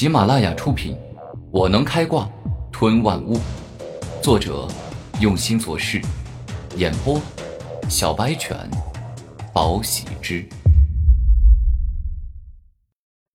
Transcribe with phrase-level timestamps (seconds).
[0.00, 0.94] 喜马拉雅出品，
[1.50, 2.30] 《我能开挂
[2.70, 3.34] 吞万物》，
[4.22, 4.68] 作者
[5.20, 6.00] 用心做事，
[6.76, 7.20] 演播
[7.90, 8.56] 小白犬，
[9.52, 10.48] 宝喜之。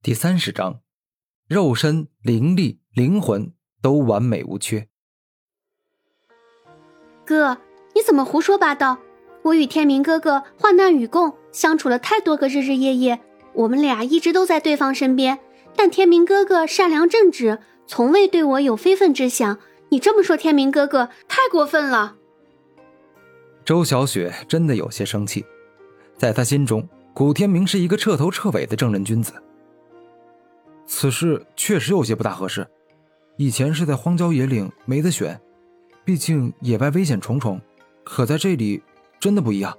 [0.01, 0.79] 第三十章，
[1.49, 3.51] 肉身、灵力、灵魂
[3.81, 4.87] 都完美无缺。
[7.25, 7.57] 哥，
[7.93, 8.97] 你怎么胡说八道？
[9.41, 13.19] 我与天明哥哥患难与共，相处了太多个日日夜夜，
[13.53, 15.37] 我们俩一直都在对方身边。
[15.75, 19.59] 但天明哥哥善良正直，从未对我有非分之想。
[19.89, 22.15] 你这么说，天明哥哥太过分了。
[23.63, 25.45] 周小雪真的有些生气，
[26.17, 29.33] 在她心中，古天明是一个彻头彻尾的正人君子。
[30.85, 32.67] 此事确实有些不大合适。
[33.37, 35.39] 以前是在荒郊野岭，没得选，
[36.03, 37.59] 毕竟野外危险重重，
[38.03, 38.81] 可在这里。
[39.19, 39.77] 真的不一样。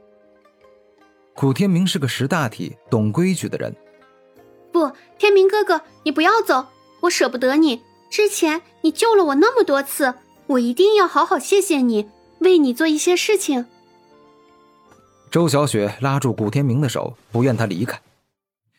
[1.34, 3.76] 古天明是个识大体、懂规矩的人。
[4.74, 6.66] 不，天明哥哥，你不要走，
[7.02, 7.85] 我舍不得你。
[8.10, 10.15] 之前你救了我那么多次，
[10.48, 13.66] 我一定要好好谢谢你，为你做一些事情。
[15.30, 18.01] 周小雪拉住古天明的手，不愿他离开。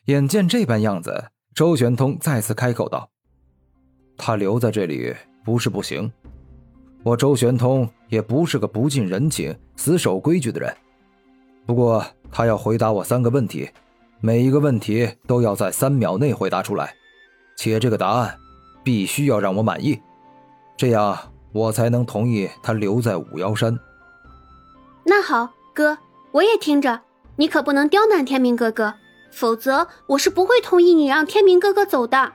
[0.07, 3.09] 眼见这般样子，周玄通再次开口道
[4.17, 6.11] ：“他留在这里不是不行。”
[7.03, 10.75] 我周玄通也不是个不近人情、死守规矩的人，
[11.65, 13.69] 不过他要回答我三个问题，
[14.25, 16.95] 每一个问题都要在三秒内回答出来，
[17.55, 18.39] 且这个答案
[18.83, 20.01] 必须要让我满意，
[20.75, 23.77] 这样我才能同意他留在五妖山。
[25.03, 25.99] 那好，哥，
[26.31, 27.03] 我也听着，
[27.35, 28.95] 你可不能刁难天明哥哥，
[29.31, 32.33] 否则我是不会同意你让天明哥哥走的。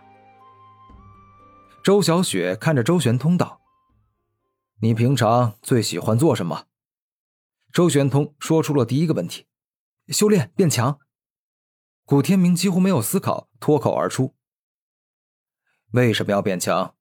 [1.83, 3.59] 周小雪看着周玄通道。
[4.81, 6.67] 你平常最喜欢做什么？
[7.73, 9.47] 周玄通说出了第一个问题：
[10.11, 11.01] 修炼变强。
[12.11, 14.34] 古天明几乎没有思考，脱口而出
[15.94, 16.97] ：“为什么要变强？”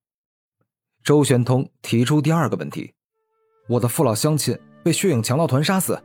[1.04, 2.94] 周玄通提出第二个问题
[3.70, 6.00] ：“我的父老乡亲被血影强盗团杀死，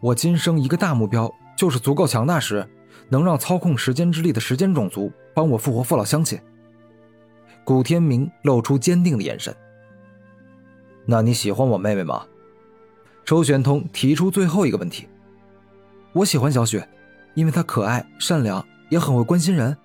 [0.00, 2.66] 我今生一个大目标就是足够强大时，
[3.10, 6.40] 能让操控时间之力的时间种族帮我复活父老乡亲。”
[7.62, 9.54] 古天明露出坚定的眼神。
[11.04, 12.26] 那你喜欢我妹妹吗？
[13.22, 15.06] 周玄通提出最后一个问题。
[16.14, 16.88] 我喜欢小雪，
[17.34, 19.76] 因为她可爱、善良，也很会关心人。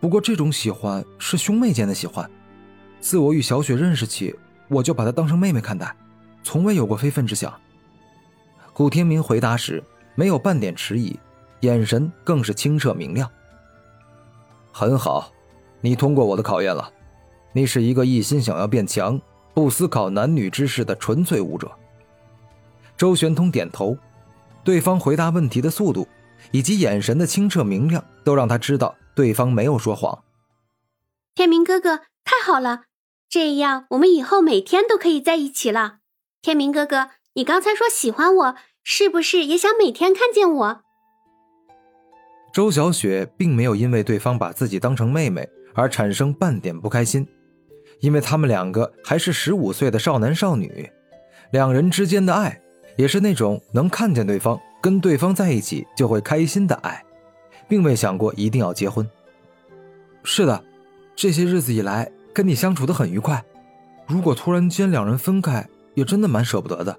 [0.00, 2.28] 不过这种喜欢是兄妹间的喜欢。
[3.00, 4.34] 自我与小雪认识起，
[4.68, 5.94] 我就把她当成妹妹看待，
[6.42, 7.52] 从未有过非分之想。
[8.72, 9.82] 古天明回答时
[10.14, 11.18] 没有半点迟疑，
[11.60, 13.30] 眼神更是清澈明亮。
[14.72, 15.32] 很好，
[15.80, 16.90] 你通过我的考验了。
[17.52, 19.20] 你是一个一心想要变强。
[19.52, 21.70] 不思考男女之事的纯粹武者。
[22.96, 23.98] 周玄通点头，
[24.62, 26.06] 对方回答问题的速度
[26.50, 30.24] 以及眼神的清澈明亮，都让他知道对方没有说谎。
[31.34, 32.82] 天明哥哥，太好了，
[33.28, 35.98] 这样我们以后每天都可以在一起了。
[36.42, 40.80] 天明哥哥，你刚才说喜欢我，是不是也想每天看见我？
[42.52, 47.26] 周小雪并没有因为对方把自己当成妹妹而产生半点不开心。
[48.00, 50.90] 因为他们两个还是十五岁的少男少女，
[51.52, 52.58] 两人之间的爱
[52.96, 57.04] 也是那种能看见对方、跟对方在一起就会开心的爱，
[57.68, 59.08] 并未想过一定要结婚。
[60.24, 60.64] 是的，
[61.14, 63.44] 这些日子以来跟你相处的很愉快，
[64.06, 66.98] 如果突然间两人分开，也真的蛮舍不得的。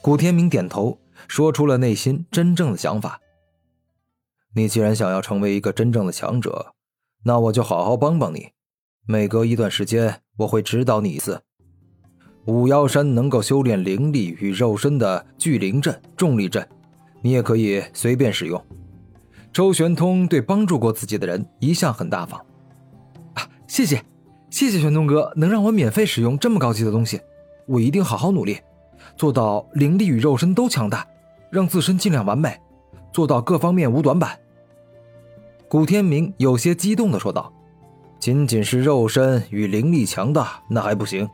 [0.00, 0.98] 古天明点头，
[1.28, 3.20] 说出了内心真正的想法。
[4.54, 6.74] 你既然想要成为一个真正的强者，
[7.24, 8.50] 那我就好好帮帮你。
[9.06, 11.42] 每隔一段时间，我会指导你一次。
[12.46, 16.66] 五妖山能够修炼灵力与肉身的聚灵阵、重力阵，
[17.20, 18.60] 你也可以随便使用。
[19.52, 22.40] 周玄通对帮助过自己的人一向很大方。
[23.34, 24.02] 啊，谢谢，
[24.50, 27.20] 谢谢玄通哥，能让我免费使用这么高级的东西，
[27.66, 28.58] 我一定好好努力，
[29.16, 31.06] 做到灵力与肉身都强大，
[31.48, 32.58] 让自身尽量完美，
[33.12, 34.36] 做到各方面无短板。
[35.68, 37.52] 古天明有些激动地说道。
[38.18, 41.28] 仅仅是肉身与灵力强大那还不行，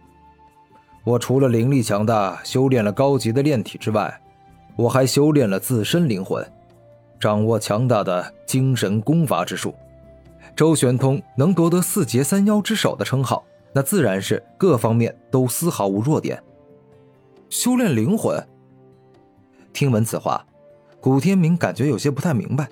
[1.04, 4.20] 我除了灵力强大，修炼了高级的炼体之外，
[4.76, 6.46] 我还修炼了自身灵魂，
[7.18, 9.74] 掌握强大的精神功法之术。
[10.54, 16.42] 周玄通能夺得四杰三妖之首的称号，那自然是各方面都丝毫无弱点。
[17.48, 18.42] 修炼灵魂。
[19.72, 20.44] 听闻此话，
[21.00, 22.68] 古天明感觉有些不太明白，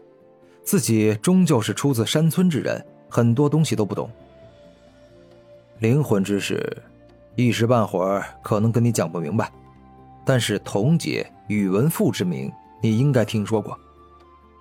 [0.65, 2.85] 自己终究是出自山村之人。
[3.09, 4.11] 很多东西都不懂，
[5.79, 6.77] 灵魂之事，
[7.37, 9.53] 一时半会儿可能跟你讲不明白。
[10.25, 12.51] 但是童姐宇文赋之名，
[12.83, 13.79] 你应该听说过。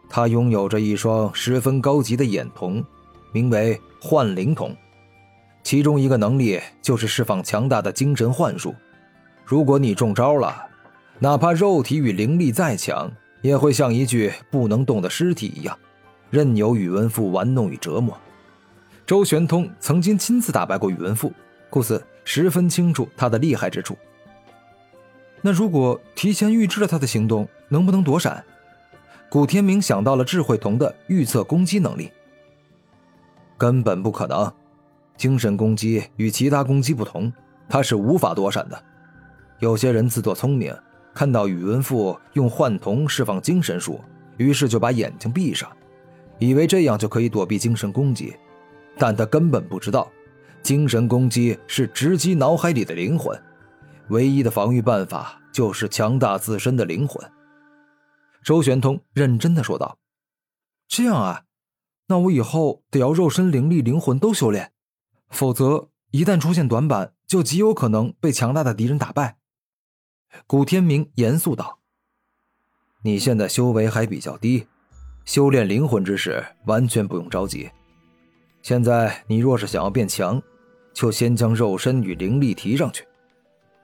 [0.07, 2.85] 他拥有着一双十分高级的眼瞳，
[3.31, 4.75] 名为幻灵瞳，
[5.63, 8.75] 其中一个能力就是释放强大的精神幻术。
[9.43, 10.67] 如果你中招了，
[11.17, 13.11] 哪怕肉体与灵力再强，
[13.41, 15.75] 也会像一具不能动的尸体一样，
[16.29, 18.15] 任由宇文复玩弄与折磨。
[19.07, 21.31] 周玄通曾经亲自打败过宇文复，
[21.69, 23.97] 故此十分清楚他的厉害之处。
[25.41, 28.43] 那如果提前预知了他的行动，能不能躲闪？
[29.29, 32.11] 古天明想到了智慧瞳的预测攻击能力，
[33.57, 34.51] 根本不可能。
[35.17, 37.31] 精神攻击与其他攻击不同，
[37.69, 38.83] 他是无法躲闪的。
[39.59, 40.75] 有些人自作聪明，
[41.13, 44.01] 看到宇文复用幻瞳释放精神术，
[44.37, 45.71] 于是就把眼睛闭上，
[46.37, 48.35] 以为这样就可以躲避精神攻击。
[48.97, 50.11] 但他根本不知道，
[50.65, 53.39] 精神攻击是直击脑海里的灵魂，
[54.09, 57.23] 唯一的防御办法就是强大自身的灵魂。
[58.43, 59.99] 周玄通认真的说道
[60.89, 61.43] ：“这样啊，
[62.07, 64.71] 那我以后得要肉身、灵力、灵魂都修炼，
[65.29, 69.37] 否则一旦出现短板，就极有可能被强大的敌人打败。”
[70.47, 71.77] 古天明严肃道
[73.05, 74.65] ：“你现在修为还比较低，
[75.25, 77.69] 修炼灵魂之事完全不用着急。
[78.63, 80.41] 现在你若是想要变强，
[80.95, 83.05] 就先将肉身与灵力提上去，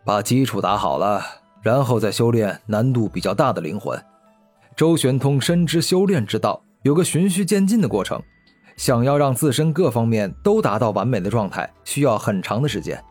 [0.05, 1.21] 把基础打好了，
[1.61, 4.01] 然后再修炼难度比较大的灵魂。”
[4.77, 8.19] 周玄通深知修炼之道有个循序渐进的过程，
[8.77, 13.03] 想要让自身各方面都达到完美的状态，需要很长的时间。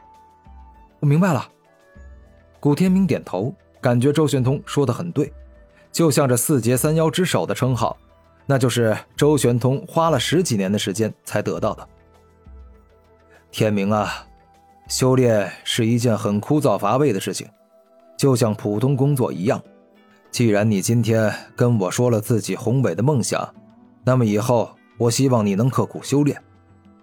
[0.99, 1.47] 我明白了。
[2.59, 5.31] 古天明点头，感觉周玄通说的很对，
[5.93, 7.97] 就像这四节三妖之首的称号，
[8.47, 11.87] 那就是周玄通花了十几年的时间才得到的。
[13.53, 14.27] 天明啊，
[14.89, 17.49] 修炼是一件很枯燥乏味的事情，
[18.17, 19.61] 就像普通工作一样。
[20.31, 23.53] 既然你今天跟我说了自己宏伟的梦想，
[24.05, 26.41] 那么以后我希望你能刻苦修炼，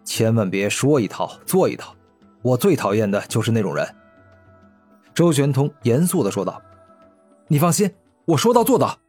[0.05, 1.94] 千万别说一套做一套。
[2.41, 3.95] 我最讨厌的就是那种人。”
[5.13, 6.61] 周玄通严肃的说道。
[7.50, 7.93] “你放心，
[8.25, 9.00] 我说到做到。”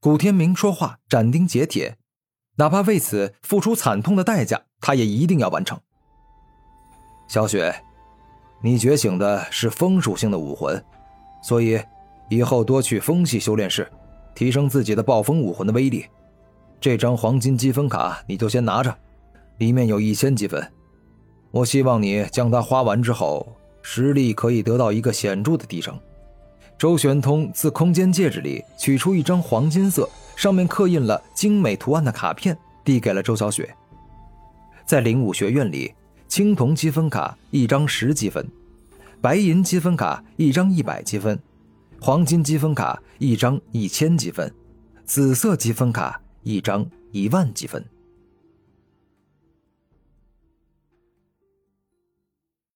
[0.00, 1.96] 古天明说话斩钉截铁，
[2.58, 5.80] 哪怕为此付出惨痛的代价，他也一定要完成。
[7.28, 7.74] 小雪，
[8.60, 10.82] 你觉醒的是风属性的武魂，
[11.42, 11.80] 所以。
[12.30, 13.90] 以后多去风系修炼室，
[14.34, 16.04] 提升自己的暴风武魂的威力。
[16.78, 18.94] 这张黄金积分卡你就先拿着，
[19.56, 20.62] 里面有一千积分。
[21.50, 25.98] 我希望你将它花完之后，实力可以得到一个显著的提升。
[26.76, 32.54] 周玄通自空间戒指里取出一张黄金色、上面刻印了精美图案的卡片，
[32.84, 33.74] 递给了周小雪。
[34.84, 35.94] 在灵武学院里，
[36.28, 38.46] 青铜积分卡一张十积分，
[39.20, 41.36] 白银积分卡一张一百积分。
[42.00, 44.52] 黄金积分卡一张一千积分，
[45.04, 47.82] 紫色积分卡一张一万积分。